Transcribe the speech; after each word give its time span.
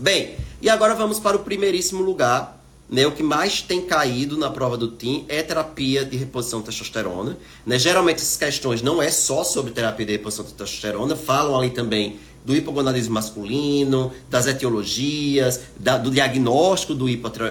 Bem, 0.00 0.36
e 0.62 0.70
agora 0.70 0.94
vamos 0.94 1.18
para 1.18 1.36
o 1.36 1.40
primeiríssimo 1.40 2.04
lugar, 2.04 2.62
né, 2.88 3.04
o 3.04 3.10
que 3.10 3.22
mais 3.22 3.60
tem 3.62 3.80
caído 3.80 4.38
na 4.38 4.48
prova 4.48 4.76
do 4.76 4.92
TIM 4.92 5.24
é 5.28 5.42
terapia 5.42 6.04
de 6.04 6.16
reposição 6.16 6.60
de 6.60 6.66
testosterona. 6.66 7.36
Né? 7.66 7.80
Geralmente 7.80 8.18
essas 8.18 8.36
questões 8.36 8.80
não 8.80 9.02
é 9.02 9.10
só 9.10 9.42
sobre 9.42 9.72
terapia 9.72 10.06
de 10.06 10.12
reposição 10.12 10.44
de 10.44 10.52
testosterona, 10.52 11.16
falam 11.16 11.58
ali 11.58 11.70
também 11.70 12.16
do 12.44 12.54
hipogonadismo 12.54 13.12
masculino, 13.12 14.12
das 14.30 14.46
etiologias, 14.46 15.62
da, 15.76 15.98
do 15.98 16.12
diagnóstico 16.12 16.94
do, 16.94 17.06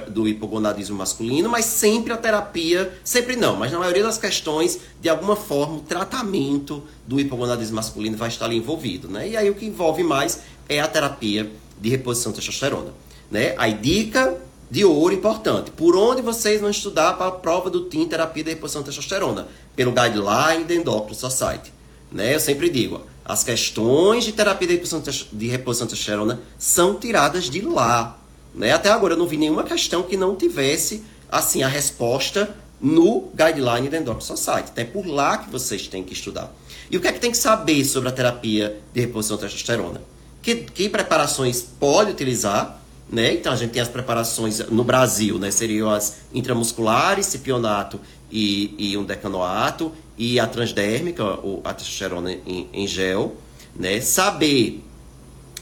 do 0.10 0.26
hipogonadismo 0.26 0.96
masculino, 0.96 1.50
mas 1.50 1.66
sempre 1.66 2.14
a 2.14 2.18
terapia, 2.18 2.98
sempre 3.04 3.36
não, 3.36 3.58
mas 3.58 3.74
na 3.74 3.78
maioria 3.78 4.04
das 4.04 4.18
questões, 4.18 4.80
de 5.02 5.10
alguma 5.10 5.36
forma, 5.36 5.76
o 5.76 5.82
tratamento 5.82 6.82
do 7.06 7.20
hipogonadismo 7.20 7.76
masculino 7.76 8.16
vai 8.16 8.30
estar 8.30 8.46
ali 8.46 8.56
envolvido. 8.56 9.10
Né? 9.10 9.32
E 9.32 9.38
aí 9.38 9.50
o 9.50 9.56
que 9.56 9.66
envolve 9.66 10.02
mais 10.02 10.40
é 10.70 10.80
a 10.80 10.88
terapia 10.88 11.52
de 11.80 11.90
reposição 11.90 12.32
de 12.32 12.38
testosterona. 12.38 12.92
Né? 13.30 13.54
Aí 13.58 13.74
dica 13.74 14.38
de 14.70 14.84
ouro 14.84 15.14
importante. 15.14 15.72
Por 15.72 15.96
onde 15.96 16.22
vocês 16.22 16.60
vão 16.60 16.70
estudar 16.70 17.14
para 17.14 17.28
a 17.28 17.32
prova 17.32 17.70
do 17.70 17.86
TIM 17.86 18.08
terapia 18.08 18.44
de 18.44 18.50
reposição 18.52 18.82
de 18.82 18.88
testosterona? 18.88 19.48
Pelo 19.76 19.92
guideline 19.92 20.64
da 20.66 20.74
Endocrine 20.74 21.16
Society. 21.16 21.72
Né? 22.12 22.36
Eu 22.36 22.40
sempre 22.40 22.70
digo, 22.70 23.02
as 23.24 23.44
questões 23.44 24.24
de 24.24 24.32
terapia 24.32 24.68
de 24.68 24.74
reposição 24.76 25.02
de, 25.32 25.48
reposição 25.48 25.88
de 25.88 25.92
testosterona 25.92 26.42
são 26.58 26.96
tiradas 26.96 27.50
de 27.50 27.62
lá. 27.62 28.18
Né? 28.54 28.72
Até 28.72 28.90
agora 28.90 29.14
eu 29.14 29.18
não 29.18 29.28
vi 29.28 29.38
nenhuma 29.38 29.64
questão 29.64 30.04
que 30.04 30.18
não 30.18 30.36
tivesse 30.36 31.04
assim 31.30 31.64
a 31.64 31.68
resposta 31.68 32.56
no 32.80 33.30
guideline 33.36 33.90
da 33.90 33.98
Endocrine 33.98 34.26
Society. 34.26 34.70
Então 34.72 34.84
é 34.84 34.88
por 34.88 35.06
lá 35.06 35.38
que 35.38 35.50
vocês 35.50 35.88
têm 35.88 36.04
que 36.04 36.14
estudar. 36.14 36.54
E 36.90 36.96
o 36.96 37.02
que 37.02 37.08
é 37.08 37.12
que 37.12 37.20
tem 37.20 37.32
que 37.32 37.38
saber 37.38 37.84
sobre 37.84 38.10
a 38.10 38.12
terapia 38.12 38.80
de 38.94 39.02
reposição 39.02 39.36
de 39.36 39.44
testosterona? 39.44 40.02
Que, 40.48 40.56
que 40.56 40.88
preparações 40.88 41.62
pode 41.62 42.12
utilizar? 42.12 42.80
Né? 43.12 43.34
Então 43.34 43.52
a 43.52 43.56
gente 43.58 43.72
tem 43.72 43.82
as 43.82 43.90
preparações 43.90 44.60
no 44.70 44.82
Brasil, 44.82 45.38
né? 45.38 45.52
seriam 45.52 45.90
as 45.90 46.20
intramusculares, 46.34 47.26
cipionato 47.26 48.00
e, 48.32 48.74
e 48.78 48.98
um 48.98 49.04
decanoato, 49.04 49.92
e 50.18 50.40
a 50.40 50.48
transdérmica, 50.48 51.22
ou 51.22 51.60
a 51.66 51.74
testosterona 51.74 52.32
em, 52.32 52.70
em 52.72 52.88
gel. 52.88 53.36
Né? 53.76 54.00
Saber 54.00 54.82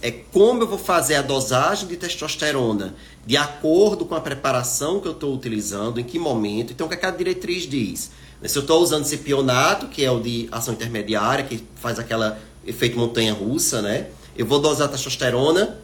é 0.03 0.11
como 0.11 0.61
eu 0.61 0.67
vou 0.67 0.77
fazer 0.77 1.15
a 1.15 1.23
dosagem 1.23 1.87
de 1.87 1.97
testosterona 1.97 2.93
de 3.25 3.37
acordo 3.37 4.05
com 4.05 4.13
a 4.13 4.21
preparação 4.21 4.99
que 4.99 5.07
eu 5.07 5.13
estou 5.13 5.33
utilizando, 5.33 5.99
em 5.99 6.03
que 6.03 6.19
momento. 6.19 6.73
Então, 6.73 6.85
o 6.85 6.89
que, 6.91 6.93
é 6.93 6.99
que 6.99 7.07
a 7.07 7.09
diretriz 7.09 7.63
diz? 7.63 8.11
Se 8.43 8.55
eu 8.55 8.61
estou 8.61 8.83
usando 8.83 9.03
cipionato, 9.05 9.87
que 9.87 10.05
é 10.05 10.11
o 10.11 10.19
de 10.19 10.47
ação 10.51 10.75
intermediária, 10.75 11.43
que 11.43 11.63
faz 11.73 11.97
aquela 11.97 12.39
efeito 12.67 12.99
montanha-russa, 12.99 13.81
né? 13.81 14.09
Eu 14.35 14.45
vou 14.45 14.59
dosar 14.59 14.89
testosterona 14.89 15.77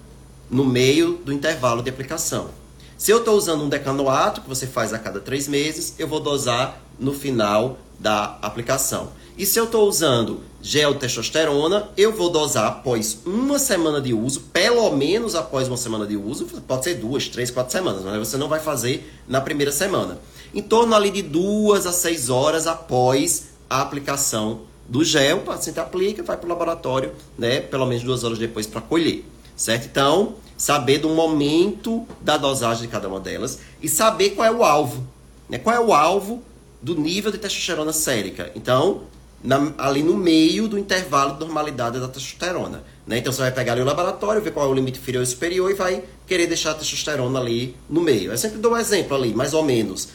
no 0.49 0.65
meio 0.65 1.13
do 1.23 1.31
intervalo 1.31 1.81
de 1.81 1.89
aplicação. 1.89 2.49
Se 2.97 3.09
eu 3.09 3.19
estou 3.19 3.35
usando 3.35 3.63
um 3.63 3.69
decanoato, 3.69 4.41
que 4.41 4.49
você 4.49 4.67
faz 4.67 4.93
a 4.93 4.99
cada 4.99 5.21
três 5.21 5.47
meses, 5.47 5.95
eu 5.97 6.07
vou 6.07 6.19
dosar 6.19 6.81
no 6.99 7.13
final 7.13 7.77
da 7.97 8.37
aplicação. 8.41 9.09
E 9.37 9.45
se 9.45 9.57
eu 9.57 9.63
estou 9.63 9.87
usando 9.87 10.41
gel 10.61 10.95
testosterona, 10.95 11.89
eu 11.95 12.11
vou 12.11 12.29
dosar 12.29 12.67
após 12.67 13.19
uma 13.25 13.57
semana 13.57 14.01
de 14.01 14.13
uso, 14.13 14.41
pelo 14.53 14.91
menos 14.91 15.33
após 15.33 15.69
uma 15.69 15.77
semana 15.77 16.05
de 16.05 16.17
uso, 16.17 16.45
pode 16.67 16.83
ser 16.83 16.95
duas, 16.95 17.29
três, 17.29 17.49
quatro 17.49 17.71
semanas, 17.71 18.03
mas 18.03 18.19
você 18.19 18.37
não 18.37 18.49
vai 18.49 18.59
fazer 18.59 19.09
na 19.27 19.39
primeira 19.39 19.71
semana. 19.71 20.19
Em 20.53 20.61
torno 20.61 20.93
ali 20.93 21.09
de 21.09 21.21
duas 21.21 21.85
a 21.85 21.93
seis 21.93 22.29
horas 22.29 22.67
após 22.67 23.45
a 23.69 23.81
aplicação 23.81 24.61
do 24.91 25.03
gel, 25.03 25.37
o 25.37 25.41
paciente 25.41 25.79
aplica, 25.79 26.21
vai 26.21 26.37
para 26.37 26.45
o 26.45 26.49
laboratório, 26.49 27.13
né, 27.37 27.61
pelo 27.61 27.85
menos 27.85 28.03
duas 28.03 28.23
horas 28.23 28.37
depois 28.37 28.67
para 28.67 28.81
colher 28.81 29.23
certo? 29.61 29.85
Então, 29.85 30.35
saber 30.57 30.97
do 30.97 31.09
momento 31.09 32.07
da 32.19 32.35
dosagem 32.35 32.83
de 32.83 32.87
cada 32.87 33.07
uma 33.07 33.19
delas 33.19 33.59
e 33.81 33.87
saber 33.87 34.31
qual 34.31 34.47
é 34.47 34.51
o 34.51 34.63
alvo, 34.63 35.05
né? 35.47 35.59
Qual 35.59 35.75
é 35.75 35.79
o 35.79 35.93
alvo 35.93 36.41
do 36.81 36.95
nível 36.95 37.31
de 37.31 37.37
testosterona 37.37 37.93
sérica. 37.93 38.51
Então, 38.55 39.03
na, 39.43 39.71
ali 39.77 40.01
no 40.01 40.15
meio 40.15 40.67
do 40.67 40.79
intervalo 40.79 41.33
de 41.33 41.39
normalidade 41.39 41.99
da 41.99 42.07
testosterona. 42.07 42.83
Né? 43.05 43.19
Então 43.19 43.31
você 43.31 43.41
vai 43.41 43.51
pegar 43.51 43.73
ali 43.73 43.81
o 43.81 43.85
laboratório, 43.85 44.41
ver 44.41 44.51
qual 44.51 44.65
é 44.65 44.69
o 44.69 44.73
limite 44.73 44.99
inferior 44.99 45.23
e 45.23 45.25
superior 45.27 45.69
e 45.69 45.73
vai 45.75 46.03
querer 46.27 46.47
deixar 46.47 46.71
a 46.71 46.73
testosterona 46.73 47.39
ali 47.39 47.75
no 47.89 48.01
meio. 48.01 48.31
Eu 48.31 48.37
sempre 48.37 48.57
dou 48.57 48.73
um 48.73 48.77
exemplo 48.77 49.15
ali, 49.15 49.33
mais 49.33 49.53
ou 49.53 49.63
menos. 49.63 50.09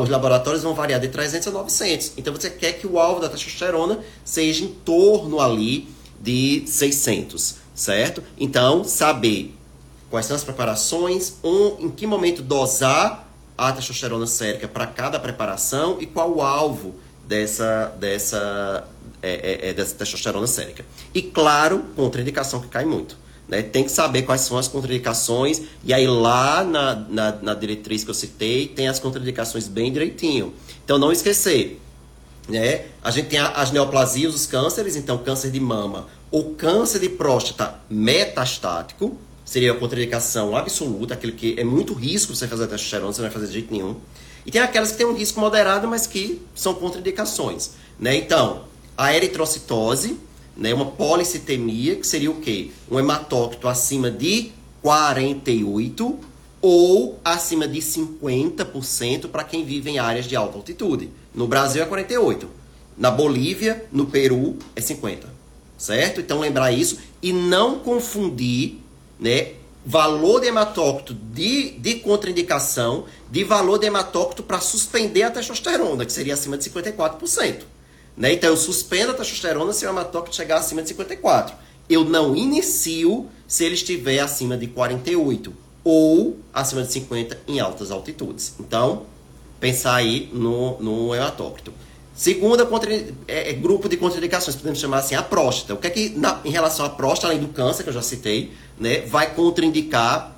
Os 0.00 0.08
laboratórios 0.08 0.62
vão 0.62 0.74
variar 0.74 1.00
de 1.00 1.08
300 1.08 1.48
a 1.48 1.50
900. 1.50 2.12
Então 2.16 2.34
você 2.34 2.50
quer 2.50 2.72
que 2.72 2.86
o 2.86 2.98
alvo 2.98 3.20
da 3.20 3.28
testosterona 3.28 4.00
seja 4.24 4.64
em 4.64 4.68
torno 4.68 5.40
ali 5.40 5.88
de 6.20 6.64
600 6.66 7.66
certo? 7.76 8.22
Então, 8.38 8.82
saber 8.82 9.54
quais 10.10 10.26
são 10.26 10.34
as 10.34 10.42
preparações, 10.42 11.34
um, 11.44 11.76
em 11.86 11.90
que 11.90 12.06
momento 12.06 12.42
dosar 12.42 13.28
a 13.56 13.70
testosterona 13.72 14.26
sérica 14.26 14.66
para 14.66 14.86
cada 14.86 15.20
preparação 15.20 15.98
e 16.00 16.06
qual 16.06 16.34
o 16.34 16.42
alvo 16.42 16.94
dessa, 17.26 17.94
dessa, 17.98 18.88
é, 19.22 19.68
é, 19.68 19.68
é, 19.68 19.74
dessa 19.74 19.94
testosterona 19.94 20.46
sérica. 20.46 20.84
E, 21.14 21.20
claro, 21.20 21.84
contraindicação 21.94 22.60
que 22.60 22.68
cai 22.68 22.86
muito. 22.86 23.16
Né? 23.48 23.62
Tem 23.62 23.84
que 23.84 23.90
saber 23.90 24.22
quais 24.22 24.42
são 24.42 24.58
as 24.58 24.68
contraindicações, 24.68 25.62
e 25.84 25.94
aí 25.94 26.06
lá 26.06 26.64
na, 26.64 26.94
na, 26.94 27.32
na 27.32 27.54
diretriz 27.54 28.04
que 28.04 28.10
eu 28.10 28.14
citei, 28.14 28.66
tem 28.68 28.88
as 28.88 28.98
contraindicações 28.98 29.68
bem 29.68 29.92
direitinho. 29.92 30.52
Então, 30.84 30.98
não 30.98 31.12
esquecer, 31.12 31.80
né? 32.48 32.86
A 33.02 33.10
gente 33.10 33.28
tem 33.28 33.38
as 33.38 33.70
neoplasias, 33.70 34.34
os 34.34 34.46
cânceres, 34.46 34.96
então 34.96 35.18
câncer 35.18 35.50
de 35.50 35.60
mama 35.60 36.06
o 36.30 36.54
câncer 36.54 37.00
de 37.00 37.08
próstata 37.08 37.78
metastático, 37.88 39.16
seria 39.44 39.72
a 39.72 39.76
contraindicação 39.76 40.56
absoluta, 40.56 41.14
aquele 41.14 41.32
que 41.32 41.58
é 41.58 41.64
muito 41.64 41.94
risco 41.94 42.34
você 42.34 42.48
fazer 42.48 42.66
testosterona, 42.66 43.12
você 43.12 43.22
não 43.22 43.28
vai 43.28 43.32
fazer 43.32 43.46
de 43.46 43.52
jeito 43.52 43.72
nenhum. 43.72 43.96
E 44.44 44.50
tem 44.50 44.60
aquelas 44.60 44.92
que 44.92 44.98
têm 44.98 45.06
um 45.06 45.14
risco 45.14 45.40
moderado, 45.40 45.86
mas 45.88 46.06
que 46.06 46.42
são 46.54 46.74
contraindicações. 46.74 47.70
Né? 47.98 48.16
Então, 48.16 48.64
a 48.96 49.14
eritrocitose, 49.14 50.18
né, 50.56 50.72
uma 50.72 50.86
policitemia, 50.86 51.96
que 51.96 52.06
seria 52.06 52.30
o 52.30 52.40
quê? 52.40 52.70
Um 52.90 52.98
hematócrito 52.98 53.68
acima 53.68 54.10
de 54.10 54.52
48 54.82 56.18
ou 56.62 57.18
acima 57.24 57.68
de 57.68 57.80
50% 57.80 59.28
para 59.28 59.44
quem 59.44 59.64
vive 59.64 59.90
em 59.90 59.98
áreas 59.98 60.26
de 60.26 60.34
alta 60.34 60.56
altitude. 60.56 61.10
No 61.34 61.46
Brasil 61.46 61.82
é 61.82 61.86
48. 61.86 62.48
Na 62.96 63.10
Bolívia, 63.10 63.84
no 63.92 64.06
Peru, 64.06 64.56
é 64.74 64.80
50 64.80 65.36
certo? 65.76 66.20
Então 66.20 66.40
lembrar 66.40 66.72
isso 66.72 66.98
e 67.22 67.32
não 67.32 67.78
confundir, 67.78 68.78
né, 69.18 69.52
valor 69.84 70.40
de 70.40 70.48
hematócrito 70.48 71.14
de, 71.14 71.72
de 71.72 71.96
contraindicação 71.96 73.04
de 73.30 73.44
valor 73.44 73.78
de 73.78 73.86
hematócrito 73.86 74.42
para 74.42 74.60
suspender 74.60 75.22
a 75.22 75.30
testosterona, 75.30 76.04
que 76.04 76.12
seria 76.12 76.34
acima 76.34 76.56
de 76.56 76.68
54%. 76.68 77.62
Né? 78.16 78.32
Então 78.32 78.50
eu 78.50 78.56
suspendo 78.56 79.12
a 79.12 79.14
testosterona 79.14 79.72
se 79.72 79.84
o 79.86 79.88
hematócrito 79.88 80.34
chegar 80.34 80.58
acima 80.58 80.82
de 80.82 80.88
54. 80.88 81.54
Eu 81.88 82.04
não 82.04 82.34
inicio 82.34 83.28
se 83.46 83.64
ele 83.64 83.74
estiver 83.74 84.18
acima 84.18 84.56
de 84.56 84.66
48 84.66 85.52
ou 85.84 86.36
acima 86.52 86.82
de 86.82 86.92
50 86.92 87.38
em 87.46 87.60
altas 87.60 87.90
altitudes. 87.90 88.54
Então, 88.58 89.04
pensar 89.60 89.94
aí 89.94 90.28
no, 90.32 90.80
no 90.80 91.14
hematócrito. 91.14 91.72
Segunda 92.12 92.64
contra, 92.64 92.92
é, 92.92 93.06
é, 93.28 93.52
grupo 93.52 93.88
de 93.88 93.96
contraindicações, 93.96 94.56
podemos 94.56 94.80
chamar 94.80 94.98
assim, 94.98 95.14
a 95.14 95.22
próstata. 95.22 95.74
O 95.74 95.76
que 95.76 95.86
é 95.86 95.90
que, 95.90 96.08
na, 96.08 96.40
em 96.44 96.50
relação 96.50 96.86
à 96.86 96.88
próstata, 96.88 97.28
além 97.28 97.38
do 97.38 97.52
câncer, 97.52 97.82
que 97.82 97.90
eu 97.90 97.92
já 97.92 98.00
citei, 98.00 98.52
né, 98.80 99.02
vai 99.02 99.34
contraindicar 99.34 100.34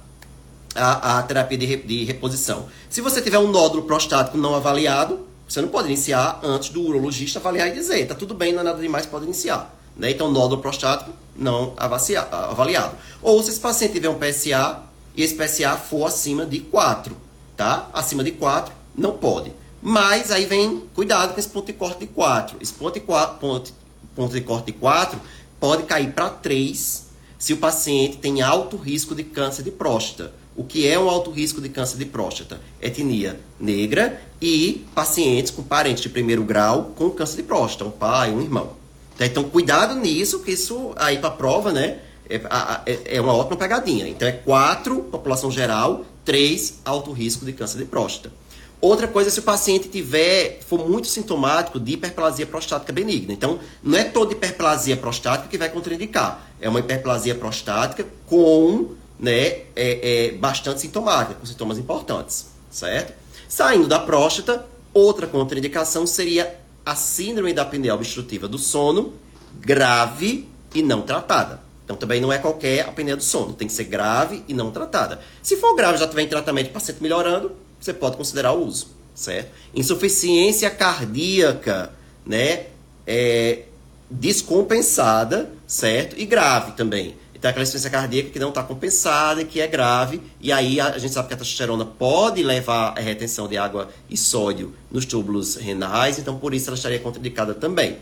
a, 0.74 1.18
a 1.18 1.22
terapia 1.22 1.56
de, 1.56 1.76
de 1.76 2.04
reposição? 2.04 2.66
Se 2.90 3.00
você 3.00 3.22
tiver 3.22 3.38
um 3.38 3.50
nódulo 3.50 3.84
prostático 3.84 4.36
não 4.36 4.56
avaliado, 4.56 5.20
você 5.48 5.62
não 5.62 5.68
pode 5.68 5.88
iniciar 5.88 6.40
antes 6.42 6.68
do 6.68 6.82
urologista 6.82 7.38
avaliar 7.38 7.68
e 7.68 7.72
dizer, 7.72 8.06
tá 8.06 8.14
tudo 8.14 8.34
bem, 8.34 8.52
não 8.52 8.60
é 8.60 8.64
nada 8.64 8.80
demais, 8.80 9.06
pode 9.06 9.24
iniciar. 9.24 9.74
Né? 9.96 10.10
Então, 10.10 10.30
nódulo 10.30 10.60
prostático 10.60 11.10
não 11.34 11.72
avaliado. 11.76 12.94
Ou 13.22 13.42
se 13.42 13.50
esse 13.50 13.60
paciente 13.60 13.92
tiver 13.94 14.08
um 14.08 14.18
PSA 14.18 14.82
e 15.16 15.22
esse 15.22 15.34
PSA 15.34 15.76
for 15.76 16.06
acima 16.06 16.44
de 16.44 16.60
4, 16.60 17.16
tá? 17.56 17.88
Acima 17.92 18.22
de 18.22 18.32
4, 18.32 18.72
não 18.94 19.12
pode. 19.12 19.52
Mas 19.80 20.30
aí 20.30 20.44
vem, 20.44 20.82
cuidado 20.94 21.32
com 21.32 21.40
esse 21.40 21.48
ponto 21.48 21.66
de 21.66 21.72
corte 21.72 22.00
de 22.00 22.06
4. 22.08 22.58
Esse 22.60 22.72
ponto 22.72 22.94
de, 22.94 23.00
4, 23.00 23.38
ponto, 23.38 23.72
ponto 24.14 24.34
de 24.34 24.40
corte 24.40 24.66
de 24.66 24.72
4 24.72 25.18
pode 25.58 25.84
cair 25.84 26.12
para 26.12 26.28
3 26.28 27.06
se 27.38 27.52
o 27.52 27.56
paciente 27.56 28.18
tem 28.18 28.42
alto 28.42 28.76
risco 28.76 29.14
de 29.14 29.22
câncer 29.22 29.62
de 29.62 29.70
próstata. 29.70 30.32
O 30.58 30.64
que 30.64 30.88
é 30.88 30.98
um 30.98 31.08
alto 31.08 31.30
risco 31.30 31.60
de 31.60 31.68
câncer 31.68 31.98
de 31.98 32.04
próstata? 32.04 32.60
Etnia 32.82 33.38
negra 33.60 34.20
e 34.42 34.84
pacientes 34.92 35.52
com 35.52 35.62
parentes 35.62 36.02
de 36.02 36.08
primeiro 36.08 36.42
grau 36.42 36.90
com 36.96 37.08
câncer 37.10 37.36
de 37.36 37.42
próstata, 37.44 37.84
um 37.84 37.92
pai, 37.92 38.32
um 38.32 38.40
irmão. 38.40 38.72
Então, 39.20 39.44
cuidado 39.44 39.94
nisso, 39.94 40.40
que 40.40 40.50
isso 40.50 40.92
aí 40.96 41.18
para 41.18 41.30
prova, 41.30 41.70
né? 41.70 42.00
É, 42.28 42.40
é, 42.86 43.16
é, 43.16 43.20
uma 43.20 43.34
ótima 43.34 43.56
pegadinha. 43.56 44.08
Então, 44.08 44.26
é 44.26 44.32
4, 44.32 44.96
população 45.04 45.48
geral, 45.48 46.04
3, 46.24 46.80
alto 46.84 47.12
risco 47.12 47.44
de 47.44 47.52
câncer 47.52 47.78
de 47.78 47.84
próstata. 47.84 48.34
Outra 48.80 49.06
coisa, 49.06 49.30
se 49.30 49.38
o 49.38 49.44
paciente 49.44 49.88
tiver, 49.88 50.58
for 50.66 50.88
muito 50.88 51.06
sintomático 51.06 51.78
de 51.78 51.92
hiperplasia 51.92 52.46
prostática 52.46 52.92
benigna. 52.92 53.32
Então, 53.32 53.60
não 53.80 53.96
é 53.96 54.02
toda 54.02 54.32
hiperplasia 54.32 54.96
prostática 54.96 55.48
que 55.48 55.56
vai 55.56 55.68
contraindicar. 55.68 56.48
É 56.60 56.68
uma 56.68 56.80
hiperplasia 56.80 57.36
prostática 57.36 58.04
com 58.26 58.96
né, 59.18 59.62
é, 59.74 60.26
é 60.26 60.32
bastante 60.32 60.80
sintomática, 60.80 61.34
com 61.34 61.46
sintomas 61.46 61.78
importantes, 61.78 62.46
certo? 62.70 63.12
Saindo 63.48 63.88
da 63.88 63.98
próstata, 63.98 64.64
outra 64.92 65.26
contraindicação 65.26 66.06
seria 66.06 66.58
a 66.84 66.94
síndrome 66.94 67.52
da 67.52 67.62
apneia 67.62 67.94
obstrutiva 67.94 68.46
do 68.46 68.58
sono, 68.58 69.14
grave 69.60 70.48
e 70.74 70.82
não 70.82 71.02
tratada. 71.02 71.60
Então 71.84 71.96
também 71.96 72.20
não 72.20 72.32
é 72.32 72.38
qualquer 72.38 72.86
apneia 72.86 73.16
do 73.16 73.22
sono, 73.22 73.54
tem 73.54 73.66
que 73.66 73.72
ser 73.72 73.84
grave 73.84 74.44
e 74.46 74.54
não 74.54 74.70
tratada. 74.70 75.20
Se 75.42 75.56
for 75.56 75.74
grave, 75.74 75.98
já 75.98 76.06
tiver 76.06 76.22
em 76.22 76.28
tratamento, 76.28 76.70
paciente 76.70 77.02
melhorando, 77.02 77.52
você 77.80 77.94
pode 77.94 78.16
considerar 78.16 78.52
o 78.52 78.64
uso, 78.64 78.88
certo? 79.14 79.50
Insuficiência 79.74 80.70
cardíaca, 80.70 81.92
né, 82.26 82.66
é, 83.06 83.62
descompensada, 84.10 85.50
certo? 85.66 86.14
E 86.18 86.26
grave 86.26 86.72
também. 86.72 87.16
Então, 87.38 87.50
aquela 87.50 87.62
insuficiência 87.62 87.88
cardíaca 87.88 88.30
que 88.30 88.38
não 88.38 88.48
está 88.48 88.64
compensada 88.64 89.44
que 89.44 89.60
é 89.60 89.66
grave. 89.68 90.20
E 90.40 90.50
aí, 90.50 90.80
a, 90.80 90.98
gente 90.98 91.14
sabe 91.14 91.28
que 91.28 91.34
a 91.34 91.36
testosterona 91.36 91.84
pode 91.84 92.42
levar 92.42 92.94
a 92.98 93.00
retenção 93.00 93.46
de 93.46 93.56
água 93.56 93.88
e 94.10 94.16
sódio 94.16 94.74
nos 94.90 95.06
túbulos 95.06 95.54
renais. 95.54 96.18
Então, 96.18 96.36
por 96.36 96.52
isso, 96.52 96.68
ela 96.68 96.76
estaria 96.76 96.98
contraindicada 96.98 97.54
também. 97.54 97.96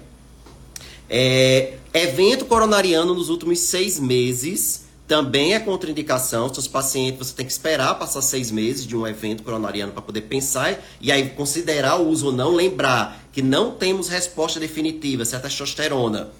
É, 1.08 1.74
evento 1.92 2.46
coronariano 2.46 3.14
nos 3.14 3.28
últimos 3.28 3.60
seis 3.60 4.00
meses 4.00 4.86
também 5.06 5.54
é 5.54 5.60
contraindicação. 5.60 6.52
Seus 6.52 6.66
pacientes, 6.66 7.18
você 7.28 7.34
tem 7.34 7.44
que 7.44 7.52
esperar 7.52 7.94
passar 7.98 8.22
seis 8.22 8.50
meses 8.50 8.86
de 8.86 8.96
um 8.96 9.06
evento 9.06 9.42
coronariano 9.42 9.92
para 9.92 10.00
poder 10.00 10.22
pensar 10.22 10.82
e 10.98 11.12
aí 11.12 11.28
considerar 11.30 12.00
o 12.00 12.08
uso 12.08 12.26
ou 12.26 12.32
não. 12.32 12.54
Lembrar 12.54 13.22
que 13.32 13.42
não 13.42 13.72
temos 13.72 14.08
resposta 14.08 14.58
definitiva 14.58 15.26
se 15.26 15.36
a 15.36 15.40
testosterona 15.40 16.30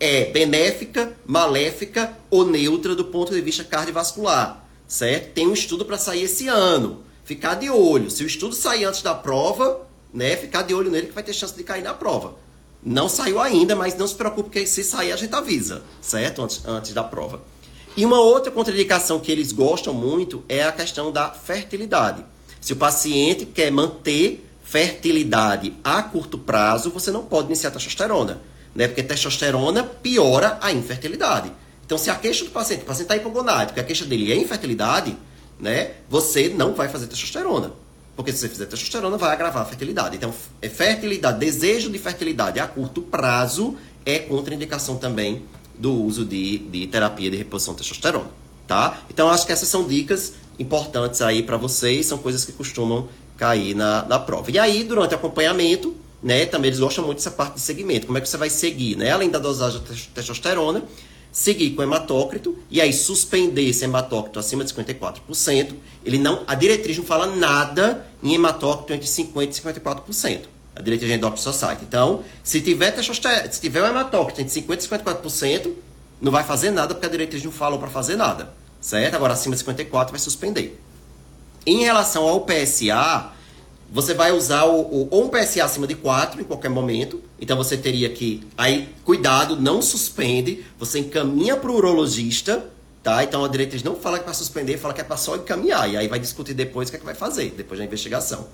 é 0.00 0.24
benéfica, 0.24 1.12
maléfica 1.26 2.16
ou 2.30 2.46
neutra 2.46 2.96
do 2.96 3.04
ponto 3.04 3.34
de 3.34 3.40
vista 3.42 3.62
cardiovascular, 3.62 4.66
certo? 4.88 5.34
Tem 5.34 5.46
um 5.46 5.52
estudo 5.52 5.84
para 5.84 5.98
sair 5.98 6.22
esse 6.22 6.48
ano. 6.48 7.04
Ficar 7.22 7.56
de 7.56 7.68
olho. 7.68 8.10
Se 8.10 8.24
o 8.24 8.26
estudo 8.26 8.54
sair 8.54 8.86
antes 8.86 9.02
da 9.02 9.14
prova, 9.14 9.86
né, 10.12 10.36
ficar 10.36 10.62
de 10.62 10.74
olho 10.74 10.90
nele 10.90 11.08
que 11.08 11.12
vai 11.12 11.22
ter 11.22 11.34
chance 11.34 11.54
de 11.54 11.62
cair 11.62 11.84
na 11.84 11.92
prova. 11.92 12.34
Não 12.82 13.10
saiu 13.10 13.38
ainda, 13.38 13.76
mas 13.76 13.94
não 13.94 14.08
se 14.08 14.14
preocupe 14.14 14.48
que 14.48 14.66
se 14.66 14.82
sair 14.82 15.12
a 15.12 15.16
gente 15.16 15.34
avisa, 15.34 15.82
certo? 16.00 16.42
Antes, 16.42 16.62
antes 16.66 16.94
da 16.94 17.04
prova. 17.04 17.42
E 17.94 18.06
uma 18.06 18.18
outra 18.18 18.50
contraindicação 18.50 19.20
que 19.20 19.30
eles 19.30 19.52
gostam 19.52 19.92
muito 19.92 20.42
é 20.48 20.64
a 20.64 20.72
questão 20.72 21.12
da 21.12 21.30
fertilidade. 21.30 22.24
Se 22.58 22.72
o 22.72 22.76
paciente 22.76 23.44
quer 23.44 23.70
manter 23.70 24.48
fertilidade 24.64 25.74
a 25.84 26.02
curto 26.02 26.38
prazo, 26.38 26.90
você 26.90 27.10
não 27.10 27.24
pode 27.24 27.48
iniciar 27.48 27.70
testosterona 27.70 28.40
né? 28.74 28.88
Porque 28.88 29.02
testosterona 29.02 29.82
piora 29.82 30.58
a 30.60 30.72
infertilidade. 30.72 31.52
Então, 31.84 31.98
se 31.98 32.08
a 32.08 32.14
queixa 32.14 32.44
do 32.44 32.50
paciente, 32.50 32.82
o 32.82 32.86
paciente 32.86 33.06
está 33.06 33.16
hipogonádico, 33.16 33.78
a 33.80 33.82
queixa 33.82 34.04
dele 34.04 34.32
é 34.32 34.36
infertilidade, 34.36 35.16
né? 35.58 35.92
Você 36.08 36.48
não 36.48 36.74
vai 36.74 36.88
fazer 36.88 37.06
testosterona. 37.06 37.72
Porque 38.14 38.32
se 38.32 38.38
você 38.38 38.48
fizer 38.48 38.66
testosterona, 38.66 39.16
vai 39.16 39.32
agravar 39.32 39.62
a 39.62 39.66
fertilidade. 39.66 40.16
Então, 40.16 40.32
é 40.60 40.68
fertilidade, 40.68 41.38
desejo 41.38 41.90
de 41.90 41.98
fertilidade 41.98 42.60
a 42.60 42.66
curto 42.66 43.02
prazo 43.02 43.76
é 44.04 44.18
contraindicação 44.18 44.96
também 44.96 45.42
do 45.78 45.92
uso 45.92 46.24
de, 46.24 46.58
de 46.58 46.86
terapia 46.86 47.30
de 47.30 47.36
reposição 47.36 47.74
de 47.74 47.78
testosterona, 47.78 48.30
tá? 48.66 49.02
Então, 49.08 49.30
acho 49.30 49.46
que 49.46 49.52
essas 49.52 49.68
são 49.68 49.86
dicas 49.86 50.34
importantes 50.58 51.22
aí 51.22 51.42
para 51.42 51.56
vocês, 51.56 52.06
são 52.06 52.18
coisas 52.18 52.44
que 52.44 52.52
costumam 52.52 53.08
cair 53.36 53.74
na, 53.74 54.04
na 54.04 54.18
prova. 54.18 54.50
E 54.50 54.58
aí, 54.58 54.84
durante 54.84 55.12
o 55.12 55.16
acompanhamento, 55.16 55.96
né? 56.22 56.46
Também 56.46 56.68
eles 56.68 56.80
gostam 56.80 57.04
muito 57.04 57.18
dessa 57.18 57.30
parte 57.30 57.54
de 57.54 57.60
segmento. 57.60 58.06
Como 58.06 58.18
é 58.18 58.20
que 58.20 58.28
você 58.28 58.36
vai 58.36 58.50
seguir, 58.50 58.96
né? 58.96 59.10
Além 59.10 59.30
da 59.30 59.38
dosagem 59.38 59.80
de 59.80 60.08
testosterona, 60.08 60.84
seguir 61.32 61.70
com 61.70 61.82
hematócrito 61.82 62.58
e 62.70 62.80
aí 62.80 62.92
suspender 62.92 63.68
esse 63.68 63.84
hematócrito 63.84 64.38
acima 64.38 64.64
de 64.64 64.72
54%. 64.74 65.74
Ele 66.04 66.18
não, 66.18 66.42
a 66.46 66.54
diretriz 66.54 66.96
não 66.98 67.04
fala 67.04 67.26
nada 67.26 68.06
em 68.22 68.34
hematócrito 68.34 68.92
entre 68.92 69.06
50 69.06 69.58
e 69.58 69.62
54%. 69.62 70.40
A 70.74 70.82
diretriz 70.82 71.10
Endocrine 71.10 71.42
Society. 71.42 71.84
Então, 71.86 72.22
se 72.42 72.60
tiver 72.60 72.92
testosterona, 72.92 73.50
se 73.50 73.60
tiver 73.60 73.82
um 73.82 73.86
hematócrito 73.86 74.40
entre 74.40 74.52
50 74.52 74.84
e 74.84 74.88
54%, 74.88 75.72
não 76.20 76.30
vai 76.30 76.44
fazer 76.44 76.70
nada 76.70 76.94
porque 76.94 77.06
a 77.06 77.10
diretriz 77.10 77.42
não 77.42 77.50
falou 77.50 77.78
para 77.78 77.88
fazer 77.88 78.16
nada, 78.16 78.52
certo? 78.80 79.14
Agora 79.14 79.32
acima 79.32 79.54
de 79.54 79.60
54 79.60 80.12
vai 80.12 80.20
suspender. 80.20 80.78
Em 81.66 81.80
relação 81.80 82.26
ao 82.26 82.40
PSA, 82.42 83.32
você 83.92 84.14
vai 84.14 84.30
usar 84.30 84.64
o, 84.66 84.80
o, 84.80 85.08
ou 85.10 85.24
um 85.24 85.28
PSA 85.28 85.64
acima 85.64 85.86
de 85.86 85.96
4 85.96 86.40
em 86.40 86.44
qualquer 86.44 86.68
momento. 86.68 87.20
Então 87.40 87.56
você 87.56 87.76
teria 87.76 88.08
que. 88.08 88.46
Aí, 88.56 88.88
cuidado, 89.04 89.56
não 89.56 89.82
suspende. 89.82 90.64
Você 90.78 91.00
encaminha 91.00 91.56
para 91.56 91.70
o 91.70 91.74
urologista, 91.74 92.64
tá? 93.02 93.24
Então 93.24 93.44
a 93.44 93.48
diretriz 93.48 93.82
não 93.82 93.96
fala 93.96 94.18
que 94.18 94.22
é 94.22 94.24
para 94.26 94.34
suspender, 94.34 94.78
fala 94.78 94.94
que 94.94 95.00
é 95.00 95.04
para 95.04 95.16
só 95.16 95.34
encaminhar. 95.34 95.90
E 95.90 95.96
aí 95.96 96.06
vai 96.06 96.20
discutir 96.20 96.54
depois 96.54 96.88
o 96.88 96.92
que 96.92 96.96
é 96.96 97.00
que 97.00 97.04
vai 97.04 97.16
fazer, 97.16 97.52
depois 97.56 97.80
da 97.80 97.84
investigação. 97.84 98.46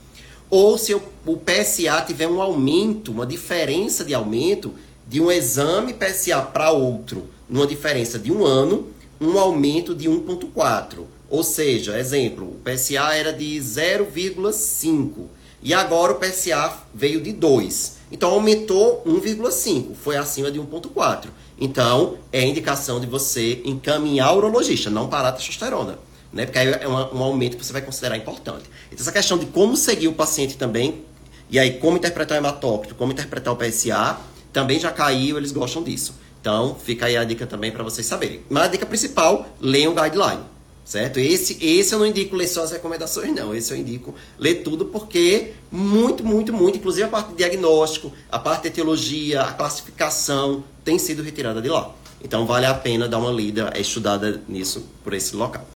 Ou 0.48 0.78
se 0.78 0.94
o, 0.94 1.02
o 1.26 1.36
PSA 1.36 2.00
tiver 2.06 2.28
um 2.28 2.40
aumento, 2.40 3.12
uma 3.12 3.26
diferença 3.26 4.04
de 4.04 4.14
aumento 4.14 4.72
de 5.06 5.20
um 5.20 5.30
exame 5.30 5.92
PSA 5.92 6.40
para 6.40 6.70
outro, 6.70 7.28
numa 7.48 7.66
diferença 7.66 8.18
de 8.18 8.32
um 8.32 8.44
ano, 8.44 8.88
um 9.20 9.38
aumento 9.38 9.94
de 9.94 10.08
1,4 10.08 11.15
ou 11.28 11.42
seja, 11.42 11.98
exemplo, 11.98 12.46
o 12.46 12.60
PSA 12.62 13.14
era 13.14 13.32
de 13.32 13.56
0,5 13.58 15.26
e 15.62 15.74
agora 15.74 16.12
o 16.12 16.16
PSA 16.16 16.72
veio 16.94 17.20
de 17.20 17.32
2. 17.32 17.96
Então 18.12 18.30
aumentou 18.30 19.02
1,5, 19.04 19.94
foi 19.96 20.16
acima 20.16 20.50
de 20.50 20.60
1,4. 20.60 21.26
Então 21.58 22.18
é 22.32 22.44
indicação 22.44 23.00
de 23.00 23.06
você 23.06 23.60
encaminhar 23.64 24.34
o 24.34 24.36
urologista, 24.36 24.88
não 24.88 25.08
parar 25.08 25.30
a 25.30 25.32
testosterona. 25.32 25.98
Né? 26.32 26.46
Porque 26.46 26.58
aí 26.58 26.68
é 26.68 26.86
um, 26.86 26.92
um 26.92 27.22
aumento 27.22 27.56
que 27.56 27.64
você 27.64 27.72
vai 27.72 27.82
considerar 27.82 28.16
importante. 28.16 28.64
Então 28.86 29.00
essa 29.00 29.10
questão 29.10 29.36
de 29.36 29.46
como 29.46 29.76
seguir 29.76 30.06
o 30.06 30.12
paciente 30.12 30.56
também, 30.56 31.04
e 31.50 31.58
aí 31.58 31.78
como 31.78 31.96
interpretar 31.96 32.36
o 32.36 32.40
hematócrito, 32.40 32.94
como 32.94 33.10
interpretar 33.10 33.52
o 33.52 33.56
PSA, 33.56 34.18
também 34.52 34.78
já 34.78 34.92
caiu, 34.92 35.36
eles 35.36 35.50
gostam 35.50 35.82
disso. 35.82 36.14
Então 36.40 36.76
fica 36.76 37.06
aí 37.06 37.16
a 37.16 37.24
dica 37.24 37.46
também 37.46 37.72
para 37.72 37.82
vocês 37.82 38.06
saberem. 38.06 38.42
Mas 38.48 38.64
a 38.64 38.68
dica 38.68 38.86
principal, 38.86 39.48
leiam 39.60 39.92
o 39.92 39.96
guideline 39.96 40.55
certo? 40.86 41.18
Esse, 41.18 41.58
esse 41.60 41.92
eu 41.92 41.98
não 41.98 42.06
indico 42.06 42.36
ler 42.36 42.46
só 42.46 42.62
as 42.62 42.70
recomendações, 42.70 43.34
não. 43.34 43.52
Esse 43.54 43.74
eu 43.74 43.76
indico 43.76 44.14
ler 44.38 44.62
tudo 44.62 44.86
porque 44.86 45.52
muito, 45.70 46.24
muito, 46.24 46.52
muito, 46.52 46.78
inclusive 46.78 47.02
a 47.02 47.08
parte 47.08 47.30
de 47.30 47.36
diagnóstico, 47.36 48.12
a 48.30 48.38
parte 48.38 48.62
de 48.62 48.68
etiologia, 48.68 49.42
a 49.42 49.52
classificação 49.52 50.64
tem 50.84 50.98
sido 50.98 51.22
retirada 51.22 51.60
de 51.60 51.68
lá. 51.68 51.92
Então 52.22 52.46
vale 52.46 52.66
a 52.66 52.74
pena 52.74 53.08
dar 53.08 53.18
uma 53.18 53.30
lida, 53.30 53.72
estudada 53.76 54.40
nisso 54.48 54.86
por 55.02 55.12
esse 55.12 55.34
local. 55.34 55.64